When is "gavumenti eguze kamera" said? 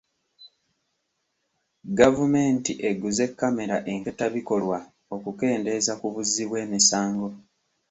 1.99-3.77